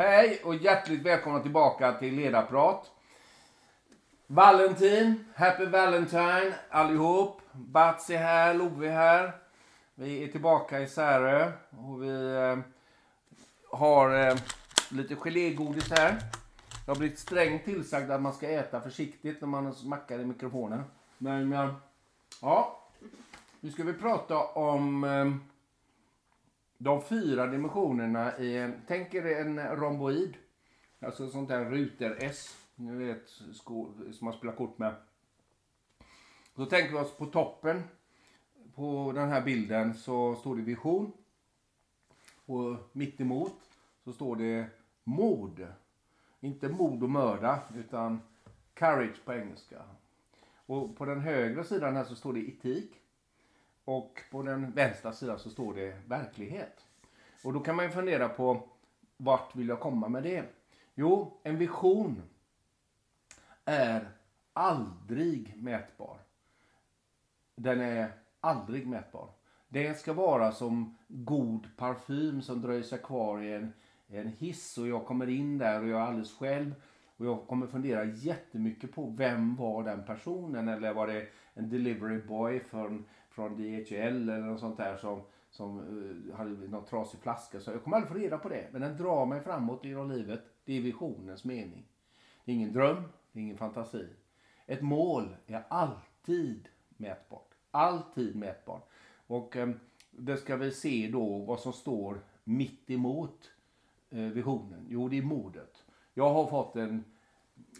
Hej 0.00 0.40
och 0.44 0.54
hjärtligt 0.54 1.02
välkomna 1.02 1.40
tillbaka 1.40 1.92
till 1.92 2.14
Ledarprat. 2.14 2.90
Valentin, 4.26 5.24
Happy 5.34 5.64
Valentine 5.64 6.54
allihop. 6.70 7.40
Bats 7.52 8.10
är 8.10 8.18
här, 8.18 8.54
Love 8.54 8.88
är 8.88 8.92
här. 8.92 9.32
Vi 9.94 10.24
är 10.24 10.28
tillbaka 10.28 10.80
i 10.80 10.88
Särö 10.88 11.52
och 11.70 12.02
vi 12.02 12.34
eh, 12.34 12.58
har 13.78 14.28
eh, 14.28 14.36
lite 14.88 15.16
gelégodis 15.16 15.90
här. 15.90 16.16
Jag 16.86 16.94
har 16.94 16.98
blivit 16.98 17.18
strängt 17.18 17.64
tillsagd 17.64 18.10
att 18.10 18.22
man 18.22 18.32
ska 18.32 18.48
äta 18.48 18.80
försiktigt 18.80 19.40
när 19.40 19.48
man 19.48 19.74
smackar 19.74 20.18
i 20.18 20.24
mikrofonen. 20.24 20.84
Men 21.18 21.52
eh, 21.52 21.74
ja, 22.42 22.80
nu 23.60 23.70
ska 23.70 23.84
vi 23.84 23.92
prata 23.92 24.38
om 24.38 25.04
eh, 25.04 25.49
de 26.82 27.02
fyra 27.02 27.46
dimensionerna 27.46 28.38
i 28.38 28.56
en, 28.56 28.82
tänk 28.86 29.14
er 29.14 29.26
en 29.26 29.58
romboid. 29.76 30.36
Alltså 31.00 31.28
sånt 31.30 31.48
där 31.48 31.64
ruter-S. 31.64 32.56
Ni 32.74 33.04
vet, 33.04 33.28
sko, 33.52 33.92
som 34.12 34.24
man 34.24 34.34
spelar 34.34 34.56
kort 34.56 34.78
med. 34.78 34.94
Så 36.56 36.66
tänker 36.66 36.92
vi 36.92 36.98
oss 36.98 37.16
på 37.16 37.26
toppen 37.26 37.82
på 38.74 39.12
den 39.14 39.28
här 39.28 39.42
bilden 39.42 39.94
så 39.94 40.34
står 40.34 40.56
det 40.56 40.62
vision. 40.62 41.12
Och 42.46 42.76
mitt 42.92 43.20
emot 43.20 43.60
så 44.04 44.12
står 44.12 44.36
det 44.36 44.66
mod. 45.04 45.66
Inte 46.40 46.68
mod 46.68 47.02
och 47.02 47.10
mörda 47.10 47.62
utan 47.76 48.20
courage 48.74 49.24
på 49.24 49.32
engelska. 49.32 49.82
Och 50.66 50.96
på 50.96 51.04
den 51.04 51.20
högra 51.20 51.64
sidan 51.64 51.96
här 51.96 52.04
så 52.04 52.14
står 52.14 52.32
det 52.32 52.40
etik. 52.40 53.00
Och 53.84 54.20
på 54.30 54.42
den 54.42 54.72
vänstra 54.72 55.12
sidan 55.12 55.38
så 55.38 55.50
står 55.50 55.74
det 55.74 55.96
verklighet. 56.06 56.84
Och 57.44 57.52
då 57.52 57.60
kan 57.60 57.76
man 57.76 57.84
ju 57.84 57.90
fundera 57.90 58.28
på 58.28 58.68
vart 59.16 59.56
vill 59.56 59.68
jag 59.68 59.80
komma 59.80 60.08
med 60.08 60.22
det? 60.22 60.44
Jo, 60.94 61.40
en 61.42 61.58
vision 61.58 62.22
är 63.64 64.08
aldrig 64.52 65.56
mätbar. 65.56 66.16
Den 67.54 67.80
är 67.80 68.12
aldrig 68.40 68.86
mätbar. 68.86 69.28
Det 69.68 69.98
ska 69.98 70.12
vara 70.12 70.52
som 70.52 70.96
god 71.08 71.76
parfym 71.76 72.42
som 72.42 72.62
dröjer 72.62 72.82
sig 72.82 72.98
kvar 72.98 73.42
i 73.42 73.52
en, 73.52 73.72
en 74.08 74.28
hiss 74.28 74.78
och 74.78 74.88
jag 74.88 75.06
kommer 75.06 75.28
in 75.28 75.58
där 75.58 75.82
och 75.82 75.88
jag 75.88 76.00
är 76.00 76.04
alldeles 76.04 76.34
själv 76.34 76.74
och 77.16 77.26
jag 77.26 77.46
kommer 77.46 77.66
fundera 77.66 78.04
jättemycket 78.04 78.94
på 78.94 79.14
vem 79.16 79.56
var 79.56 79.82
den 79.82 80.04
personen 80.04 80.68
eller 80.68 80.94
var 80.94 81.06
det 81.06 81.26
en 81.54 81.70
delivery 81.70 82.18
boy 82.18 82.60
från, 82.60 83.04
från 83.30 83.56
DHL 83.56 84.28
eller 84.28 84.40
något 84.40 84.60
sånt 84.60 84.76
där 84.76 84.96
som, 84.96 85.22
som 85.50 85.78
uh, 85.80 86.34
hade 86.36 86.50
någon 86.50 86.84
trasig 86.84 87.20
flaska. 87.20 87.60
Så 87.60 87.70
jag 87.70 87.84
kommer 87.84 87.96
aldrig 87.96 88.12
få 88.12 88.18
reda 88.18 88.38
på 88.38 88.48
det. 88.48 88.68
Men 88.72 88.80
den 88.80 88.96
drar 88.96 89.26
mig 89.26 89.40
framåt 89.40 89.84
genom 89.84 90.10
livet. 90.10 90.40
Det 90.64 90.76
är 90.76 90.80
visionens 90.80 91.44
mening. 91.44 91.84
Det 92.44 92.52
är 92.52 92.56
ingen 92.56 92.72
dröm, 92.72 93.02
det 93.32 93.38
är 93.38 93.42
ingen 93.42 93.58
fantasi. 93.58 94.06
Ett 94.66 94.82
mål 94.82 95.36
är 95.46 95.64
alltid 95.68 96.68
mätbart. 96.96 97.54
Alltid 97.70 98.36
mätbart. 98.36 98.88
Och 99.26 99.56
eh, 99.56 99.70
det 100.10 100.36
ska 100.36 100.56
vi 100.56 100.70
se 100.70 101.08
då 101.12 101.38
vad 101.38 101.60
som 101.60 101.72
står 101.72 102.20
mitt 102.44 102.90
emot 102.90 103.50
eh, 104.10 104.18
visionen. 104.20 104.86
Jo, 104.88 105.08
det 105.08 105.18
är 105.18 105.22
modet. 105.22 105.84
Jag 106.14 106.34
har 106.34 106.46
fått 106.46 106.76
en... 106.76 107.04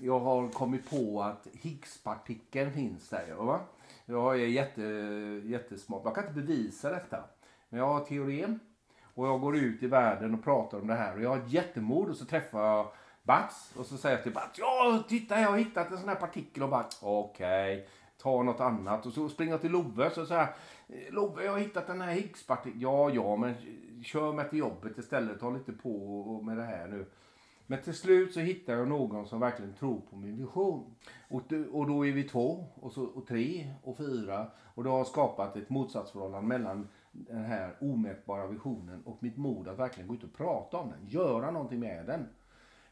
Jag 0.01 0.21
har 0.21 0.49
kommit 0.49 0.91
på 0.91 1.23
att 1.23 1.47
Higgspartikeln 1.53 2.73
finns 2.73 3.09
där. 3.09 3.35
Va? 3.35 3.61
Jag 4.11 4.41
är 4.41 4.47
jätte, 4.47 4.83
jättesmart. 5.45 6.03
Jag 6.05 6.15
kan 6.15 6.27
inte 6.27 6.41
bevisa 6.41 6.91
detta. 6.91 7.25
Men 7.69 7.81
jag 7.81 7.87
har 7.87 8.01
teorin. 8.01 8.61
Och 9.15 9.27
jag 9.27 9.41
går 9.41 9.57
ut 9.57 9.83
i 9.83 9.87
världen 9.87 10.35
och 10.35 10.45
pratar 10.45 10.81
om 10.81 10.87
det 10.87 10.95
här. 10.95 11.17
Och 11.17 11.23
jag 11.23 11.31
har 11.31 11.39
ett 11.39 11.53
jättemod 11.53 12.09
och 12.09 12.17
så 12.17 12.25
träffar 12.25 12.67
jag 12.67 12.87
Bats. 13.23 13.73
Och 13.77 13.87
så 13.87 13.97
säger 13.97 14.17
jag 14.17 14.23
till 14.23 14.33
Bats. 14.33 14.59
Ja, 14.59 15.03
titta 15.09 15.41
jag 15.41 15.51
har 15.51 15.59
hittat 15.59 15.91
en 15.91 15.99
sån 15.99 16.09
här 16.09 16.17
partikel. 16.17 16.63
Och 16.63 16.69
Bats. 16.69 16.99
Okej. 17.03 17.75
Okay. 17.75 17.87
Ta 18.23 18.43
något 18.43 18.61
annat. 18.61 19.07
Och 19.07 19.13
så 19.13 19.29
springer 19.29 19.53
jag 19.53 19.61
till 19.61 19.71
Love. 19.71 20.11
Så 20.11 20.27
säger 20.27 20.49
Love 21.11 21.45
jag 21.45 21.53
har 21.53 21.59
hittat 21.59 21.87
den 21.87 22.01
här 22.01 22.13
Higgspartikeln. 22.13 22.81
Ja, 22.81 23.11
ja, 23.11 23.37
men 23.37 23.55
kör 24.05 24.33
mig 24.33 24.49
till 24.49 24.59
jobbet 24.59 24.99
istället. 24.99 25.41
Ta 25.41 25.51
lite 25.51 25.73
på 25.73 26.41
med 26.43 26.57
det 26.57 26.65
här 26.65 26.89
nu. 26.89 27.07
Men 27.71 27.83
till 27.83 27.95
slut 27.95 28.35
så 28.35 28.41
hittar 28.41 28.73
jag 28.73 28.89
någon 28.89 29.27
som 29.27 29.41
verkligen 29.41 29.75
tror 29.75 30.01
på 30.01 30.17
min 30.17 30.37
vision. 30.37 30.95
Och, 31.29 31.53
och 31.73 31.87
då 31.87 32.07
är 32.07 32.13
vi 32.13 32.25
två, 32.25 32.67
och, 32.75 32.93
så, 32.93 33.05
och 33.05 33.27
tre 33.27 33.75
och 33.83 33.97
fyra. 33.97 34.51
Och 34.75 34.85
det 34.85 34.91
har 34.91 35.05
skapat 35.05 35.57
ett 35.57 35.71
motsatsförhållande 35.71 36.49
mellan 36.49 36.89
den 37.13 37.45
här 37.45 37.77
omätbara 37.81 38.47
visionen 38.47 39.03
och 39.05 39.23
mitt 39.23 39.37
mod 39.37 39.69
att 39.69 39.79
verkligen 39.79 40.09
gå 40.09 40.15
ut 40.15 40.25
och 40.25 40.33
prata 40.33 40.77
om 40.77 40.91
den. 40.91 41.09
Göra 41.09 41.51
någonting 41.51 41.81
med 41.81 42.07
den. 42.07 42.29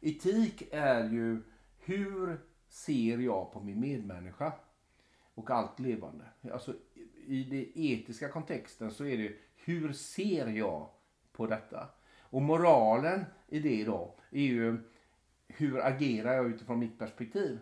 Etik 0.00 0.62
är 0.72 1.10
ju 1.10 1.42
hur 1.78 2.40
ser 2.68 3.18
jag 3.18 3.52
på 3.52 3.60
min 3.60 3.80
medmänniska 3.80 4.52
och 5.34 5.50
allt 5.50 5.78
levande. 5.78 6.24
Alltså, 6.52 6.74
I 7.26 7.44
den 7.44 7.66
etiska 7.74 8.28
kontexten 8.28 8.90
så 8.90 9.04
är 9.04 9.18
det 9.18 9.32
hur 9.56 9.92
ser 9.92 10.46
jag 10.46 10.88
på 11.32 11.46
detta? 11.46 11.88
Och 12.30 12.42
moralen 12.42 13.24
i 13.48 13.58
det 13.58 13.84
då 13.84 14.14
är 14.30 14.42
ju 14.42 14.78
hur 15.48 15.86
agerar 15.86 16.34
jag 16.34 16.46
utifrån 16.46 16.78
mitt 16.78 16.98
perspektiv? 16.98 17.58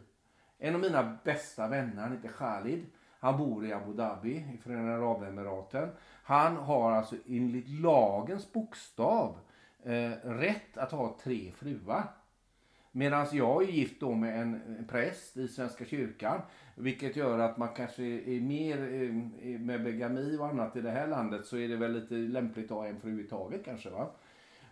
En 0.59 0.75
av 0.75 0.81
mina 0.81 1.19
bästa 1.25 1.69
vänner, 1.69 2.03
han 2.03 2.12
heter 2.12 2.28
Khalid. 2.28 2.87
Han 3.21 3.38
bor 3.38 3.66
i 3.66 3.72
Abu 3.72 3.93
Dhabi 3.93 4.44
i 4.54 4.59
Förenade 4.62 4.97
Arabemiraten. 4.97 5.88
Han 6.22 6.56
har 6.56 6.93
alltså 6.93 7.16
enligt 7.28 7.69
lagens 7.69 8.53
bokstav 8.53 9.38
eh, 9.82 10.10
rätt 10.22 10.77
att 10.77 10.93
ha 10.93 11.16
tre 11.22 11.53
fruar. 11.56 12.04
Medan 12.93 13.27
jag 13.33 13.62
är 13.62 13.66
gift 13.66 14.00
då 14.00 14.15
med 14.15 14.41
en 14.41 14.84
präst 14.88 15.37
i 15.37 15.48
Svenska 15.48 15.84
kyrkan. 15.84 16.41
Vilket 16.75 17.16
gör 17.16 17.38
att 17.38 17.56
man 17.56 17.69
kanske 17.69 18.03
är 18.04 18.41
mer 18.41 18.78
eh, 18.78 19.60
med 19.60 19.84
begami 19.84 20.37
och 20.37 20.47
annat 20.47 20.77
i 20.77 20.81
det 20.81 20.91
här 20.91 21.06
landet 21.06 21.47
så 21.47 21.56
är 21.56 21.69
det 21.69 21.77
väl 21.77 21.93
lite 21.93 22.15
lämpligt 22.15 22.71
att 22.71 22.77
ha 22.77 22.87
en 22.87 23.00
fru 23.00 23.21
i 23.21 23.25
taget 23.25 23.65
kanske. 23.65 23.91
va 23.91 24.10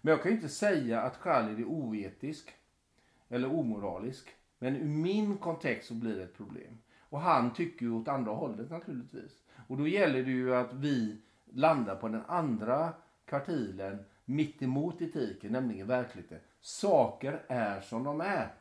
men 0.05 0.11
jag 0.11 0.23
kan 0.23 0.31
ju 0.31 0.37
inte 0.37 0.49
säga 0.49 1.01
att 1.01 1.21
Khalid 1.21 1.61
är 1.61 1.65
oetisk 1.65 2.55
eller 3.29 3.53
omoralisk. 3.53 4.29
Men 4.59 4.77
ur 4.77 4.89
min 4.89 5.37
kontext 5.37 5.89
så 5.89 5.95
blir 5.95 6.17
det 6.17 6.23
ett 6.23 6.37
problem. 6.37 6.79
Och 6.99 7.21
han 7.21 7.55
tycker 7.55 7.87
ju 7.87 7.93
åt 7.93 8.09
andra 8.09 8.33
hållet 8.33 8.71
naturligtvis. 8.71 9.33
Och 9.69 9.77
då 9.77 9.89
gäller 9.89 10.23
det 10.23 10.31
ju 10.31 10.55
att 10.55 10.73
vi 10.73 11.17
landar 11.53 11.97
på 11.97 12.09
den 12.09 12.23
andra 12.27 12.93
kvartilen 13.25 14.05
mitt 14.25 14.63
emot 14.63 15.03
etiken, 15.03 15.53
nämligen 15.53 15.87
verkligheten. 15.87 16.39
Saker 16.61 17.43
är 17.49 17.81
som 17.81 18.05
de 18.05 18.21
är. 18.21 18.55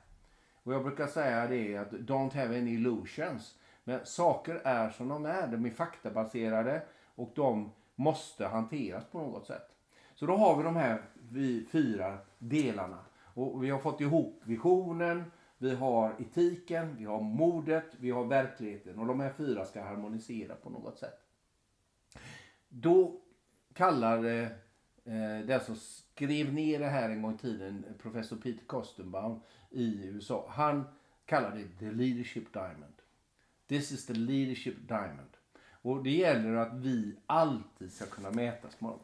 Och 0.64 0.74
jag 0.74 0.84
brukar 0.84 1.08
säga 1.08 1.48
det 1.48 1.78
att 1.78 1.92
don't 1.92 2.36
have 2.36 2.58
any 2.58 2.74
illusions. 2.74 3.59
Men 3.84 4.06
saker 4.06 4.62
är 4.64 4.90
som 4.90 5.08
de 5.08 5.26
är. 5.26 5.48
De 5.48 5.66
är 5.66 5.72
faktabaserade 5.72 6.82
och 7.16 7.32
de 7.36 7.72
måste 7.96 8.46
hanteras 8.46 9.06
på 9.06 9.18
något 9.18 9.48
sätt. 9.48 9.72
Så 10.23 10.28
då 10.28 10.35
har 10.35 10.57
vi 10.57 10.63
de 10.63 10.75
här 10.75 11.01
fyra 11.72 12.17
delarna. 12.39 13.00
Och 13.34 13.63
vi 13.63 13.69
har 13.69 13.79
fått 13.79 14.01
ihop 14.01 14.41
visionen, 14.44 15.31
vi 15.57 15.75
har 15.75 16.16
etiken, 16.19 16.95
vi 16.97 17.06
har 17.06 17.22
modet, 17.22 17.85
vi 18.00 18.11
har 18.11 18.25
verkligheten. 18.25 19.00
Och 19.00 19.06
de 19.06 19.19
här 19.19 19.34
fyra 19.38 19.66
ska 19.66 19.84
harmonisera 19.84 20.56
på 20.56 20.69
något 20.69 21.00
sätt. 21.00 21.19
Då 22.69 23.22
kallar 23.73 24.25
eh, 24.25 25.45
den 25.45 25.59
som 25.59 25.75
skrev 25.75 26.53
ner 26.53 26.79
det 26.79 26.88
här 26.88 27.09
en 27.09 27.22
gång 27.22 27.35
i 27.35 27.38
tiden, 27.38 27.85
professor 28.01 28.35
Peter 28.35 28.66
Kostenbaum 28.66 29.40
i 29.69 30.05
USA. 30.05 30.45
Han 30.50 30.84
kallar 31.26 31.55
det 31.55 31.79
the 31.79 31.91
leadership 31.91 32.53
diamond. 32.53 32.93
This 33.67 33.91
is 33.91 34.05
the 34.05 34.14
leadership 34.14 34.87
diamond. 34.87 35.37
Och 35.81 36.03
det 36.03 36.11
gäller 36.11 36.53
att 36.53 36.73
vi 36.73 37.16
alltid 37.26 37.93
ska 37.93 38.05
kunna 38.05 38.31
mätas 38.31 38.81
med 38.81 38.91
dem. 38.91 38.99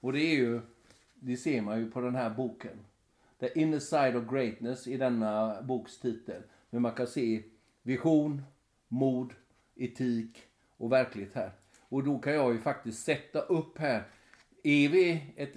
Och 0.00 0.12
det 0.12 0.20
är 0.20 0.34
ju, 0.34 0.60
det 1.14 1.36
ser 1.36 1.62
man 1.62 1.78
ju 1.78 1.90
på 1.90 2.00
den 2.00 2.14
här 2.14 2.30
boken. 2.30 2.78
The 3.38 3.60
inner 3.60 3.78
side 3.78 4.16
of 4.16 4.30
greatness 4.30 4.86
i 4.86 4.96
denna 4.96 5.62
boks 5.62 5.98
titel. 5.98 6.42
Men 6.70 6.82
man 6.82 6.92
kan 6.92 7.06
se 7.06 7.42
vision, 7.82 8.42
mod, 8.88 9.32
etik 9.74 10.42
och 10.76 10.92
verklighet 10.92 11.34
här. 11.34 11.50
Och 11.88 12.04
då 12.04 12.18
kan 12.18 12.34
jag 12.34 12.52
ju 12.52 12.58
faktiskt 12.58 13.04
sätta 13.04 13.40
upp 13.40 13.78
här. 13.78 14.04
Är 14.62 14.88
vi 14.88 15.22
ett, 15.36 15.56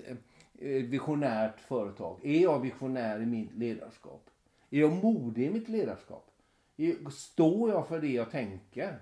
visionärt 0.89 1.59
företag? 1.59 2.19
Är 2.23 2.41
jag 2.41 2.59
visionär 2.59 3.21
i 3.21 3.25
mitt 3.25 3.53
ledarskap? 3.53 4.29
Är 4.69 4.79
jag 4.79 5.03
modig 5.03 5.45
i 5.45 5.49
mitt 5.49 5.69
ledarskap? 5.69 6.31
Står 7.11 7.69
jag 7.69 7.87
för 7.87 8.01
det 8.01 8.11
jag 8.11 8.31
tänker? 8.31 8.99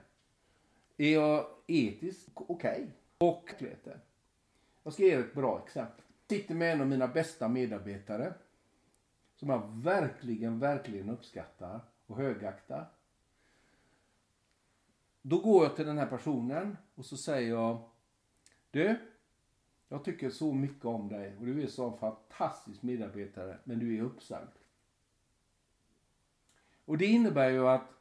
Är 0.97 1.13
jag 1.13 1.45
etiskt 1.67 2.29
okej? 2.33 2.71
Okay? 2.71 2.87
Och 3.17 3.53
jag 4.87 4.93
ska 4.93 5.03
ge 5.03 5.13
er 5.13 5.19
ett 5.19 5.33
bra 5.33 5.63
exempel. 5.65 6.03
Jag 6.27 6.37
sitter 6.37 6.55
med 6.55 6.73
en 6.73 6.81
av 6.81 6.87
mina 6.87 7.07
bästa 7.07 7.47
medarbetare. 7.47 8.33
Som 9.35 9.49
jag 9.49 9.69
verkligen, 9.83 10.59
verkligen 10.59 11.09
uppskattar 11.09 11.79
och 12.05 12.17
högaktar. 12.17 12.89
Då 15.21 15.39
går 15.39 15.63
jag 15.63 15.75
till 15.75 15.85
den 15.85 15.97
här 15.97 16.07
personen 16.07 16.77
och 16.95 17.05
så 17.05 17.17
säger 17.17 17.49
jag. 17.49 17.89
Du, 18.71 18.99
Jag 19.87 20.03
tycker 20.03 20.29
så 20.29 20.53
mycket 20.53 20.85
om 20.85 21.09
dig 21.09 21.37
och 21.39 21.45
du 21.45 21.63
är 21.63 21.67
så 21.67 21.89
en 21.89 21.97
fantastisk 21.97 22.81
medarbetare, 22.81 23.57
men 23.63 23.79
du 23.79 23.97
är 23.97 24.01
uppsagd. 24.01 24.57
Och 26.85 26.97
det 26.97 27.05
innebär 27.05 27.49
ju 27.49 27.67
att 27.67 27.93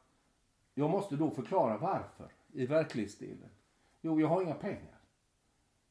jag 0.73 0.89
måste 0.89 1.15
då 1.15 1.31
förklara 1.31 1.77
varför 1.77 2.31
i 2.53 2.65
verklighetsdelen. 2.65 3.49
Jo, 4.01 4.21
jag 4.21 4.27
har 4.27 4.41
inga 4.41 4.55
pengar 4.55 4.96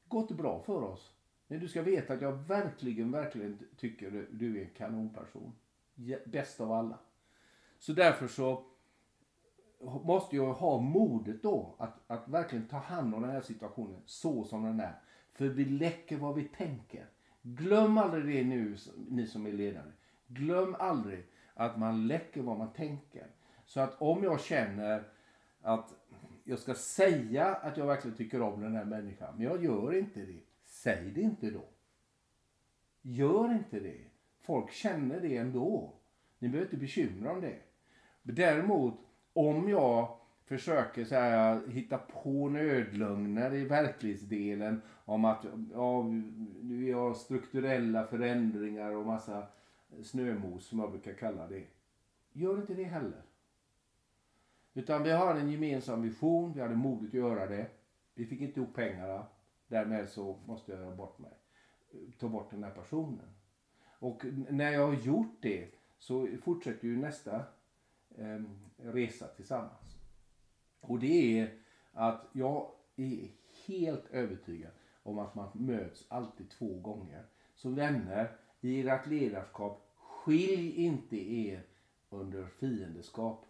gått 0.08 0.30
bra 0.30 0.62
för 0.62 0.82
oss. 0.82 1.12
Men 1.48 1.60
du 1.60 1.68
ska 1.68 1.82
veta 1.82 2.12
att 2.12 2.22
jag 2.22 2.32
verkligen, 2.32 3.10
verkligen 3.10 3.58
tycker 3.76 4.26
du 4.30 4.58
är 4.58 4.64
en 4.64 4.70
kanonperson. 4.76 5.52
Bäst 6.26 6.60
av 6.60 6.72
alla. 6.72 6.98
Så 7.78 7.92
därför 7.92 8.28
så 8.28 8.64
måste 9.80 10.36
jag 10.36 10.52
ha 10.52 10.78
modet 10.78 11.42
då 11.42 11.74
att, 11.78 12.10
att 12.10 12.28
verkligen 12.28 12.66
ta 12.66 12.76
hand 12.76 13.14
om 13.14 13.22
den 13.22 13.30
här 13.30 13.40
situationen 13.40 14.00
så 14.06 14.44
som 14.44 14.64
den 14.64 14.80
är. 14.80 14.94
För 15.32 15.48
vi 15.48 15.64
läcker 15.64 16.16
vad 16.16 16.34
vi 16.34 16.44
tänker. 16.44 17.06
Glöm 17.42 17.98
aldrig 17.98 18.24
det 18.24 18.44
nu, 18.44 18.76
ni 19.08 19.26
som 19.26 19.46
är 19.46 19.52
ledare. 19.52 19.92
Glöm 20.26 20.76
aldrig 20.78 21.26
att 21.54 21.78
man 21.78 22.06
läcker 22.06 22.42
vad 22.42 22.58
man 22.58 22.72
tänker. 22.72 23.26
Så 23.66 23.80
att 23.80 24.02
om 24.02 24.24
jag 24.24 24.40
känner 24.40 25.04
att 25.62 25.94
jag 26.46 26.58
ska 26.58 26.74
säga 26.74 27.54
att 27.54 27.76
jag 27.76 27.86
verkligen 27.86 28.16
tycker 28.16 28.42
om 28.42 28.60
den 28.60 28.74
här 28.74 28.84
människan, 28.84 29.34
men 29.36 29.46
jag 29.46 29.64
gör 29.64 29.98
inte 29.98 30.20
det. 30.20 30.40
Säg 30.64 31.10
det 31.14 31.20
inte 31.20 31.50
då. 31.50 31.64
Gör 33.02 33.52
inte 33.52 33.80
det. 33.80 34.00
Folk 34.40 34.72
känner 34.72 35.20
det 35.20 35.36
ändå. 35.36 35.92
Ni 36.38 36.48
behöver 36.48 36.66
inte 36.66 36.76
bekymra 36.76 37.32
om 37.32 37.40
det. 37.40 37.56
Däremot, 38.22 38.94
om 39.32 39.68
jag 39.68 40.18
försöker 40.44 41.04
så 41.04 41.14
här, 41.14 41.66
hitta 41.68 41.98
på 41.98 42.48
nödlögner 42.48 43.54
i 43.54 43.64
verklighetsdelen 43.64 44.82
om 45.04 45.24
att 45.24 45.44
ja, 45.72 46.02
vi 46.60 46.92
har 46.92 47.14
strukturella 47.14 48.06
förändringar 48.06 48.90
och 48.90 49.06
massa 49.06 49.46
snömos 50.02 50.66
som 50.66 50.78
jag 50.78 50.90
brukar 50.90 51.12
kalla 51.12 51.46
det. 51.46 51.64
Gör 52.32 52.56
inte 52.56 52.74
det 52.74 52.84
heller. 52.84 53.22
Utan 54.76 55.02
vi 55.02 55.10
har 55.10 55.34
en 55.34 55.50
gemensam 55.50 56.02
vision, 56.02 56.52
vi 56.52 56.60
hade 56.60 56.74
modet 56.74 57.08
att 57.08 57.14
göra 57.14 57.46
det. 57.46 57.66
Vi 58.14 58.26
fick 58.26 58.40
inte 58.40 58.60
ihop 58.60 58.74
pengarna. 58.74 59.26
Därmed 59.68 60.08
så 60.08 60.38
måste 60.46 60.72
jag 60.72 60.80
göra 60.80 60.94
bort 60.94 61.18
mig. 61.18 61.32
Ta 62.18 62.28
bort 62.28 62.50
den 62.50 62.64
här 62.64 62.70
personen. 62.70 63.34
Och 63.98 64.24
när 64.50 64.72
jag 64.72 64.86
har 64.86 64.94
gjort 64.94 65.36
det 65.40 65.68
så 65.98 66.28
fortsätter 66.42 66.88
ju 66.88 66.96
nästa 66.96 67.36
eh, 68.16 68.42
resa 68.76 69.26
tillsammans. 69.26 69.98
Och 70.80 70.98
det 70.98 71.40
är 71.40 71.58
att 71.92 72.26
jag 72.32 72.70
är 72.96 73.28
helt 73.66 74.10
övertygad 74.10 74.72
om 75.02 75.18
att 75.18 75.34
man 75.34 75.48
möts 75.54 76.04
alltid 76.08 76.50
två 76.50 76.74
gånger. 76.74 77.24
Så 77.54 77.70
vänner, 77.70 78.36
i 78.60 78.88
ert 78.88 79.06
ledarskap, 79.06 79.92
skilj 79.94 80.84
inte 80.84 81.16
er 81.16 81.62
under 82.10 82.46
fiendeskap. 82.46 83.46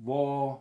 Var 0.00 0.60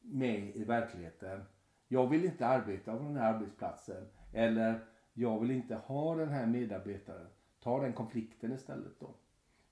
med 0.00 0.56
i 0.56 0.64
verkligheten. 0.64 1.44
Jag 1.88 2.06
vill 2.06 2.24
inte 2.24 2.46
arbeta 2.46 2.96
på 2.96 3.02
den 3.02 3.16
här 3.16 3.34
arbetsplatsen. 3.34 4.06
Eller 4.32 4.80
jag 5.12 5.40
vill 5.40 5.50
inte 5.50 5.74
ha 5.74 6.14
den 6.14 6.28
här 6.28 6.46
medarbetaren. 6.46 7.26
Ta 7.62 7.80
den 7.80 7.92
konflikten 7.92 8.52
istället 8.52 9.00
då. 9.00 9.14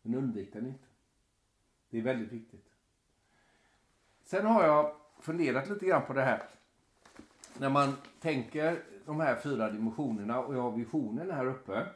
Men 0.03 0.15
undvik 0.15 0.53
den 0.53 0.67
inte. 0.67 0.87
Det 1.91 1.99
är 1.99 2.03
väldigt 2.03 2.33
viktigt. 2.33 2.67
Sen 4.25 4.47
har 4.47 4.65
jag 4.65 4.95
funderat 5.21 5.69
lite 5.69 5.87
grann 5.87 6.07
på 6.07 6.13
det 6.13 6.23
här. 6.23 6.43
När 7.59 7.71
man 7.71 7.97
tänker 8.21 8.83
de 9.07 9.21
här 9.21 9.37
fyra 9.37 9.71
dimensionerna 9.71 10.41
och 10.41 10.55
jag 10.55 10.63
har 10.63 10.71
visionen 10.71 11.31
här 11.31 11.47
uppe. 11.47 11.87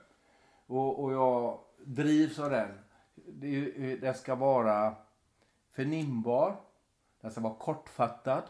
Och, 0.67 1.05
och 1.05 1.13
jag 1.13 1.61
drivs 1.85 2.39
av 2.39 2.51
den. 2.51 2.69
Det, 3.15 3.97
det 3.97 4.15
ska 4.15 4.35
vara 4.35 4.95
förnimbar. 5.73 6.57
Den 7.27 7.33
ska 7.33 7.41
vara 7.41 7.55
kortfattad. 7.55 8.43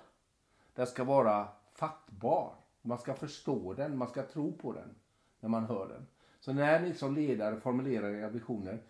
Den 0.75 0.87
ska 0.87 1.05
vara 1.05 1.49
fattbar. 1.73 2.55
Man 2.83 2.99
ska 2.99 3.15
förstå 3.15 3.75
den, 3.75 3.99
man 3.99 4.09
ska 4.09 4.23
tro 4.23 4.53
på 4.53 4.73
den 4.73 4.95
när 5.41 5.49
man 5.49 5.65
hör 5.65 5.89
den. 5.89 6.07
Så 6.41 6.53
när 6.53 6.81
ni 6.81 6.95
som 6.95 7.15
ledare 7.15 7.61
formulerar 7.61 8.11
era 8.11 8.29
visioner, 8.29 8.83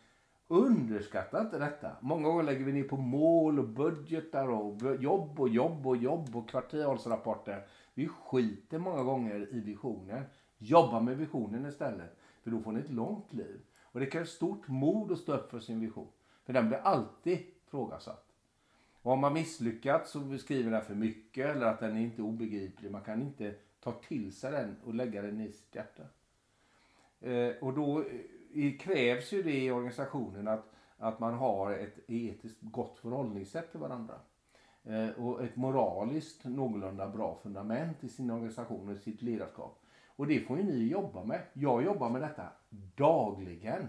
underskatta 0.48 1.40
inte 1.40 1.58
detta. 1.58 1.90
Många 2.00 2.28
gånger 2.28 2.42
lägger 2.42 2.64
vi 2.64 2.72
ner 2.72 2.84
på 2.84 2.96
mål 2.96 3.58
och 3.58 3.68
budgetar 3.68 4.48
och 4.48 4.96
jobb 5.02 5.40
och 5.40 5.48
jobb 5.48 5.86
och 5.86 5.96
jobb 5.96 6.36
och 6.36 6.48
kvartalsrapporter. 6.48 7.66
Vi 7.94 8.08
skiter 8.08 8.78
många 8.78 9.02
gånger 9.02 9.54
i 9.54 9.60
visionen. 9.60 10.24
Jobba 10.58 11.00
med 11.00 11.16
visionen 11.16 11.66
istället. 11.66 12.16
För 12.42 12.50
då 12.50 12.60
får 12.60 12.72
ni 12.72 12.80
ett 12.80 12.90
långt 12.90 13.32
liv. 13.32 13.60
Och 13.82 14.00
det 14.00 14.06
krävs 14.06 14.30
stort 14.30 14.68
mod 14.68 15.12
att 15.12 15.18
stå 15.18 15.32
upp 15.32 15.50
för 15.50 15.60
sin 15.60 15.80
vision. 15.80 16.08
För 16.44 16.52
den 16.52 16.68
blir 16.68 16.78
alltid 16.78 17.38
frågasatt. 17.66 18.25
Och 19.06 19.12
om 19.12 19.20
man 19.20 19.32
misslyckats 19.32 20.10
så 20.10 20.20
beskriver 20.20 20.70
den 20.70 20.82
för 20.82 20.94
mycket 20.94 21.46
eller 21.46 21.66
att 21.66 21.80
den 21.80 21.96
är 21.96 22.00
inte 22.00 22.22
obegriplig. 22.22 22.90
Man 22.90 23.00
kan 23.00 23.22
inte 23.22 23.54
ta 23.80 23.92
till 23.92 24.32
sig 24.32 24.52
den 24.52 24.76
och 24.84 24.94
lägga 24.94 25.22
den 25.22 25.40
i 25.40 25.52
sitt 25.52 25.74
hjärta. 25.74 26.02
Eh, 27.20 27.56
och 27.60 27.74
då 27.74 28.04
eh, 28.54 28.78
krävs 28.78 29.32
ju 29.32 29.42
det 29.42 29.64
i 29.64 29.70
organisationen 29.70 30.48
att, 30.48 30.72
att 30.98 31.20
man 31.20 31.34
har 31.34 31.72
ett 31.72 31.98
etiskt 32.06 32.58
gott 32.60 32.98
förhållningssätt 32.98 33.70
till 33.70 33.80
varandra. 33.80 34.14
Eh, 34.84 35.08
och 35.08 35.44
ett 35.44 35.56
moraliskt 35.56 36.44
någorlunda 36.44 37.08
bra 37.08 37.38
fundament 37.42 38.04
i 38.04 38.08
sin 38.08 38.30
organisation 38.30 38.88
och 38.88 38.96
sitt 38.96 39.22
ledarskap. 39.22 39.82
Och 40.06 40.26
det 40.26 40.40
får 40.40 40.58
ju 40.58 40.64
ni 40.64 40.88
jobba 40.88 41.24
med. 41.24 41.40
Jag 41.52 41.84
jobbar 41.84 42.10
med 42.10 42.22
detta 42.22 42.48
dagligen. 42.96 43.88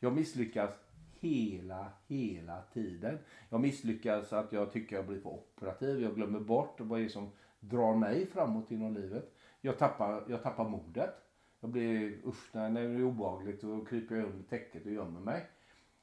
Jag 0.00 0.12
misslyckas 0.12 0.70
hela, 1.20 1.86
hela 2.06 2.62
tiden. 2.62 3.18
Jag 3.50 3.60
misslyckas 3.60 4.32
att 4.32 4.52
jag 4.52 4.72
tycker 4.72 4.96
jag 4.96 5.06
blir 5.06 5.20
för 5.20 5.30
operativ. 5.30 6.02
Jag 6.02 6.14
glömmer 6.14 6.40
bort 6.40 6.80
vad 6.80 6.98
det 6.98 7.04
är 7.04 7.08
som 7.08 7.30
drar 7.60 7.94
mig 7.94 8.26
framåt 8.26 8.70
inom 8.70 8.94
livet. 8.94 9.34
Jag 9.60 9.78
tappar, 9.78 10.24
jag 10.28 10.42
tappar 10.42 10.68
modet. 10.68 11.14
Jag 11.60 11.70
blir, 11.70 12.26
usch, 12.26 12.54
när 12.54 12.70
det 12.70 12.80
är 12.80 13.04
obehagligt 13.04 13.60
så 13.60 13.84
kryper 13.84 14.16
jag 14.16 14.24
under 14.24 14.44
täcket 14.48 14.86
och 14.86 14.92
gömmer 14.92 15.20
mig. 15.20 15.46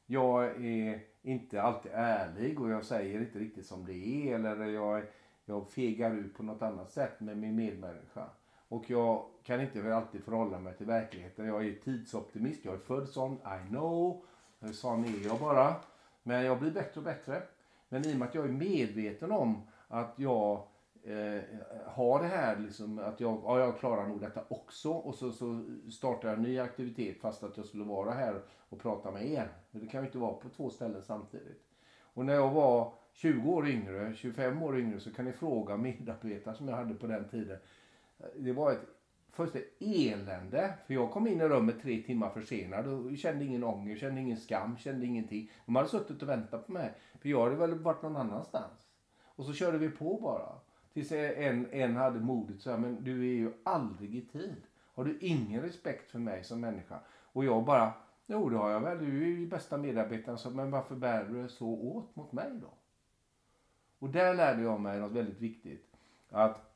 Jag 0.06 0.66
är 0.66 1.04
inte 1.22 1.62
alltid 1.62 1.92
ärlig 1.96 2.62
och 2.62 2.70
jag 2.70 2.86
säger 2.86 3.22
inte 3.22 3.40
riktigt 3.40 3.66
som 3.66 3.86
det 3.86 3.94
är 3.94 4.36
eller 4.36 4.66
jag, 4.66 5.04
jag 5.46 5.70
fegar 5.70 6.14
ut 6.16 6.34
på 6.34 6.44
något 6.44 6.62
annat 6.62 6.92
sätt 6.92 7.20
med 7.20 7.38
min 7.38 7.56
medmänniska. 7.56 8.30
Och 8.68 8.90
jag 8.90 9.26
kan 9.44 9.62
inte 9.62 9.96
alltid 9.96 10.24
förhålla 10.24 10.60
mig 10.60 10.78
till 10.78 10.86
verkligheten. 10.86 11.46
Jag 11.46 11.68
är 11.68 11.74
tidsoptimist, 11.74 12.66
jag 12.66 12.74
är 12.74 12.78
född 12.78 13.10
sån, 13.10 13.34
I 13.34 13.70
know. 13.70 14.24
Sån 14.74 15.06
är 15.06 15.26
jag 15.28 15.40
bara. 15.40 15.76
Men 16.24 16.46
jag 16.46 16.60
blir 16.60 16.72
bättre 16.72 17.00
och 17.00 17.04
bättre. 17.04 17.42
Men 17.90 18.06
i 18.06 18.14
och 18.14 18.18
med 18.18 18.28
att 18.28 18.36
jag 18.36 18.46
är 18.46 18.52
medveten 18.52 19.32
om 19.32 19.62
att 19.88 20.14
jag 20.16 20.68
eh, 21.04 21.44
har 21.86 22.22
det 22.22 22.28
här, 22.28 22.58
liksom, 22.60 23.00
att 23.00 23.20
jag, 23.20 23.42
ja, 23.44 23.60
jag 23.60 23.80
klarar 23.80 24.08
nog 24.08 24.20
detta 24.20 24.44
också. 24.48 24.92
Och 24.92 25.16
så, 25.16 25.32
så 25.32 25.64
startar 25.92 26.28
jag 26.30 26.38
en 26.38 26.44
ny 26.44 26.60
aktivitet 26.60 27.22
fast 27.22 27.44
att 27.44 27.58
jag 27.58 27.66
skulle 27.66 27.84
vara 27.84 28.12
här 28.12 28.42
och 28.70 28.80
prata 28.80 29.12
med 29.12 29.32
er. 29.32 29.50
Men 29.72 29.82
det 29.82 29.88
kan 29.88 30.02
ju 30.02 30.08
inte 30.08 30.18
vara 30.18 30.34
på 30.34 30.50
två 30.50 30.70
ställen 30.70 31.02
samtidigt. 31.02 31.62
Och 32.02 32.26
när 32.26 32.34
jag 32.34 32.52
var 32.52 32.94
20 33.14 33.52
år 33.52 33.68
yngre, 33.68 34.14
25 34.16 34.64
år 34.64 34.80
yngre 34.80 35.00
så 35.00 35.14
kan 35.14 35.26
ni 35.26 35.32
fråga 35.32 35.78
medarbetare 35.78 36.56
som 36.56 36.68
jag 36.68 36.76
hade 36.76 36.94
på 36.94 37.08
den 37.08 37.30
tiden. 37.30 37.58
Det 38.36 38.54
var 38.54 38.72
ett 38.72 38.88
fullständigt 39.36 39.78
elände. 39.80 40.74
För 40.88 40.94
jag 40.94 41.12
kom 41.12 41.28
in 41.28 41.42
i 41.42 41.44
rummet 41.44 41.82
tre 41.82 42.02
timmar 42.02 42.30
försenad 42.30 42.88
och 42.88 43.18
kände 43.18 43.46
ingen 43.46 43.64
ånger, 43.64 43.98
kände 43.98 44.22
ingen 44.22 44.38
skam, 44.38 44.78
kände 44.78 45.06
ingenting. 45.06 45.52
De 45.66 45.76
hade 45.76 45.90
suttit 45.90 46.22
och 46.22 46.30
väntat 46.30 46.66
på 46.66 46.72
mig. 46.72 46.94
För 47.22 47.30
jag 47.30 47.44
hade 47.44 47.56
väl 47.56 47.80
varit 47.80 48.02
någon 48.02 48.16
annanstans. 48.16 48.88
Och 49.24 49.46
så 49.46 49.54
körde 49.54 49.78
vi 49.78 49.90
på 49.90 50.20
bara. 50.22 50.50
Tills 50.94 51.12
en, 51.12 51.72
en 51.72 51.96
hade 51.96 52.20
modet 52.20 52.62
så 52.62 52.72
här, 52.72 52.78
men 52.78 53.04
du 53.04 53.20
är 53.20 53.34
ju 53.34 53.52
aldrig 53.64 54.16
i 54.16 54.22
tid. 54.22 54.62
Har 54.94 55.06
du 55.06 55.18
ingen 55.22 55.62
respekt 55.62 56.12
för 56.12 56.20
mig 56.20 56.44
som 56.44 56.62
människa? 56.62 57.00
Och 57.08 57.46
jag 57.46 57.66
bara, 57.66 57.94
jo 58.28 58.50
det 58.50 58.58
har 58.58 58.70
jag 58.70 58.80
väl. 58.80 58.98
Du 58.98 59.24
är 59.24 59.28
ju 59.28 59.48
bästa 59.48 59.78
medarbetaren. 59.78 60.38
Så, 60.38 60.50
men 60.50 60.72
varför 60.72 60.96
bär 60.96 61.24
du 61.24 61.50
så 61.50 61.68
åt 61.68 62.16
mot 62.16 62.32
mig 62.32 62.52
då? 62.62 62.74
Och 64.00 64.10
där 64.10 64.34
lärde 64.34 64.62
jag 64.62 64.80
mig 64.80 65.00
något 65.00 65.12
väldigt 65.12 65.40
viktigt. 65.40 65.92
Att 66.30 66.75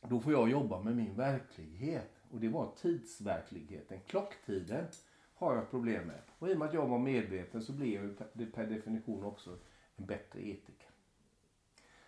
då 0.00 0.20
får 0.20 0.32
jag 0.32 0.50
jobba 0.50 0.80
med 0.80 0.96
min 0.96 1.14
verklighet. 1.14 2.10
Och 2.30 2.40
det 2.40 2.48
var 2.48 2.72
tidsverkligheten. 2.76 4.00
Klocktiden 4.06 4.86
har 5.34 5.54
jag 5.54 5.70
problem 5.70 6.06
med. 6.06 6.20
Och 6.38 6.48
i 6.48 6.54
och 6.54 6.58
med 6.58 6.68
att 6.68 6.74
jag 6.74 6.86
var 6.86 6.98
medveten 6.98 7.62
så 7.62 7.72
blev 7.72 8.22
det 8.32 8.46
per 8.46 8.66
definition 8.66 9.24
också 9.24 9.58
en 9.96 10.06
bättre 10.06 10.48
etiker. 10.48 10.90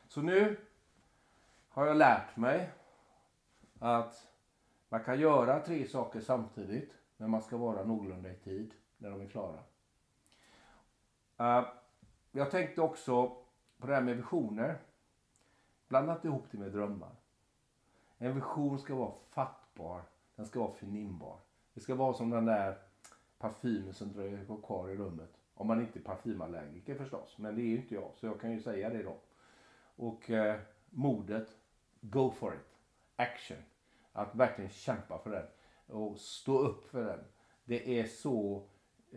Så 0.09 0.23
nu 0.23 0.57
har 1.69 1.87
jag 1.87 1.97
lärt 1.97 2.37
mig 2.37 2.71
att 3.79 4.27
man 4.89 5.05
kan 5.05 5.21
göra 5.21 5.61
tre 5.61 5.89
saker 5.89 6.21
samtidigt. 6.21 6.93
Men 7.17 7.31
man 7.31 7.43
ska 7.43 7.57
vara 7.57 7.85
någorlunda 7.85 8.31
i 8.31 8.37
tid 8.37 8.75
när 8.99 9.11
de 9.11 9.21
är 9.21 9.29
klara. 9.29 9.59
Uh, 11.41 11.69
jag 12.33 12.51
tänkte 12.51 12.81
också 12.81 13.29
på 13.79 13.87
det 13.87 13.95
här 13.95 14.03
med 14.03 14.17
visioner. 14.17 14.79
Blandat 15.89 16.25
ihop 16.25 16.47
det 16.51 16.59
med 16.59 16.73
drömmar. 16.73 17.20
En 18.23 18.35
vision 18.35 18.79
ska 18.79 18.95
vara 18.95 19.13
fattbar. 19.29 20.03
Den 20.37 20.47
ska 20.47 20.61
vara 20.61 20.73
förnimbar. 20.73 21.37
Det 21.75 21.81
ska 21.81 21.95
vara 21.95 22.15
som 22.15 22.31
den 22.31 22.45
där 22.45 22.79
parfymen 23.39 23.95
som 23.95 24.13
dröjer 24.13 24.63
kvar 24.63 24.89
i 24.89 24.97
rummet. 24.97 25.31
Om 25.55 25.67
man 25.67 25.81
inte 25.81 25.99
är 25.99 26.03
parfymallergiker 26.03 26.95
förstås. 26.95 27.39
Men 27.39 27.55
det 27.55 27.63
är 27.63 27.67
ju 27.67 27.77
inte 27.77 27.95
jag. 27.95 28.11
Så 28.17 28.27
jag 28.27 28.41
kan 28.41 28.53
ju 28.53 28.61
säga 28.61 28.91
det 28.91 29.03
då. 29.03 29.17
Och 29.97 30.31
eh, 30.31 30.61
modet. 30.91 31.49
Go 32.01 32.31
for 32.31 32.55
it. 32.55 32.79
Action. 33.17 33.59
Att 34.13 34.35
verkligen 34.35 34.71
kämpa 34.71 35.19
för 35.19 35.31
den. 35.31 35.47
Och 35.97 36.19
stå 36.19 36.59
upp 36.59 36.85
för 36.85 37.05
den. 37.05 37.25
Det 37.65 38.01
är 38.01 38.05
så 38.05 38.69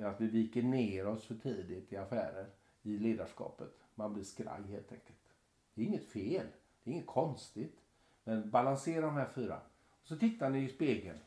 att 0.01 0.21
vi 0.21 0.27
viker 0.27 0.63
ner 0.63 1.07
oss 1.07 1.25
för 1.25 1.35
tidigt 1.35 1.93
i 1.93 1.97
affärer. 1.97 2.49
I 2.81 2.97
ledarskapet. 2.97 3.69
Man 3.95 4.13
blir 4.13 4.23
skraj 4.23 4.63
helt 4.67 4.91
enkelt. 4.91 5.19
Det 5.73 5.81
är 5.81 5.85
inget 5.85 6.05
fel. 6.05 6.47
Det 6.83 6.89
är 6.89 6.93
inget 6.93 7.07
konstigt. 7.07 7.82
Men 8.23 8.49
balansera 8.49 9.05
de 9.05 9.15
här 9.15 9.29
fyra. 9.35 9.59
Så 10.03 10.15
tittar 10.15 10.49
ni 10.49 10.63
i 10.63 10.69
spegeln. 10.69 11.19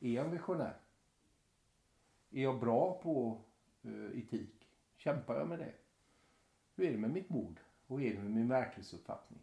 Är 0.00 0.10
jag 0.10 0.24
en 0.24 0.30
visionär? 0.30 0.76
Är 2.30 2.42
jag 2.42 2.60
bra 2.60 3.00
på 3.02 3.40
uh, 3.86 4.18
etik? 4.18 4.68
Kämpar 4.96 5.38
jag 5.38 5.48
med 5.48 5.58
det? 5.58 5.72
Hur 6.76 6.86
är 6.86 6.92
det 6.92 6.98
med 6.98 7.10
mitt 7.10 7.30
mod? 7.30 7.60
Och 7.86 8.00
hur 8.00 8.06
är 8.06 8.14
det 8.14 8.22
med 8.22 8.32
min 8.32 8.48
verklighetsuppfattning? 8.48 9.40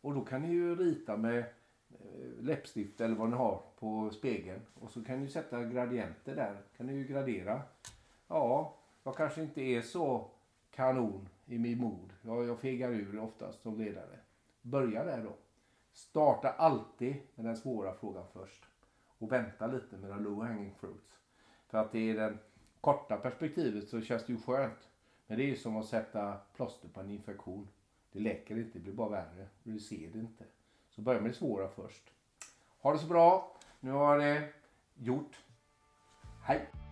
Och 0.00 0.14
då 0.14 0.24
kan 0.24 0.42
ni 0.42 0.48
ju 0.48 0.76
rita 0.76 1.16
med 1.16 1.38
eh, 1.38 2.42
läppstift 2.42 3.00
eller 3.00 3.14
vad 3.14 3.30
ni 3.30 3.36
har 3.36 3.62
på 3.78 4.10
spegeln. 4.10 4.60
Och 4.74 4.90
så 4.90 5.04
kan 5.04 5.20
ni 5.20 5.28
sätta 5.28 5.64
gradienter 5.64 6.36
där. 6.36 6.60
Kan 6.76 6.86
ni 6.86 6.92
ju 6.92 7.04
gradera. 7.04 7.62
Ja, 8.28 8.76
jag 9.02 9.16
kanske 9.16 9.42
inte 9.42 9.62
är 9.62 9.82
så 9.82 10.30
kanon 10.70 11.28
i 11.46 11.58
min 11.58 11.78
mod. 11.78 12.12
Jag, 12.22 12.44
jag 12.44 12.60
fegar 12.60 12.90
ur 12.90 13.18
oftast 13.18 13.62
som 13.62 13.78
ledare. 13.78 14.18
Börja 14.62 15.04
där 15.04 15.22
då. 15.22 15.36
Starta 15.94 16.50
alltid 16.50 17.16
med 17.34 17.46
den 17.46 17.56
svåra 17.56 17.94
frågan 17.94 18.24
först. 18.32 18.64
Och 19.18 19.32
vänta 19.32 19.66
lite 19.66 19.96
med 19.96 20.10
de 20.10 20.24
low 20.24 20.42
hanging 20.44 20.74
fruits. 20.74 21.20
För 21.68 21.78
att 21.78 21.94
i 21.94 22.12
det 22.12 22.38
korta 22.80 23.16
perspektivet 23.16 23.88
så 23.88 24.00
känns 24.00 24.26
det 24.26 24.32
ju 24.32 24.40
skönt. 24.40 24.88
Men 25.26 25.38
det 25.38 25.44
är 25.44 25.46
ju 25.46 25.56
som 25.56 25.76
att 25.76 25.86
sätta 25.86 26.36
plåster 26.56 26.88
på 26.88 27.00
en 27.00 27.10
infektion. 27.10 27.68
Det 28.12 28.20
läker 28.20 28.58
inte, 28.58 28.78
det 28.78 28.82
blir 28.82 28.92
bara 28.92 29.08
värre. 29.08 29.48
Du 29.62 29.78
ser 29.78 30.08
det 30.08 30.18
inte. 30.18 30.44
Så 30.90 31.00
börja 31.00 31.20
med 31.20 31.30
det 31.30 31.34
svåra 31.34 31.68
först. 31.68 32.12
Ha 32.78 32.92
det 32.92 32.98
så 32.98 33.06
bra. 33.06 33.56
Nu 33.80 33.90
har 33.90 34.18
det 34.18 34.48
gjort. 34.94 35.44
Hej! 36.42 36.83